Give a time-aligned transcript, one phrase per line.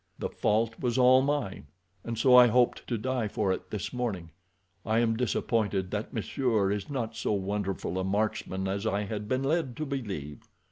[0.17, 1.67] The fault was all mine,
[2.03, 4.31] and so I hoped to die for it this morning.
[4.83, 9.43] I am disappointed that monsieur is not so wonderful a marksman as I had been
[9.43, 10.39] led to believe."